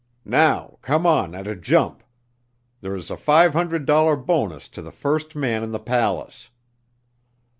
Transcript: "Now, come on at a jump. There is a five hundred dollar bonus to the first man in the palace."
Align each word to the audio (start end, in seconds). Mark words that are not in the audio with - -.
"Now, 0.25 0.79
come 0.81 1.05
on 1.05 1.35
at 1.35 1.45
a 1.45 1.55
jump. 1.55 2.01
There 2.79 2.95
is 2.95 3.11
a 3.11 3.17
five 3.17 3.53
hundred 3.53 3.85
dollar 3.85 4.15
bonus 4.15 4.67
to 4.69 4.81
the 4.81 4.91
first 4.91 5.35
man 5.35 5.61
in 5.61 5.73
the 5.73 5.79
palace." 5.79 6.49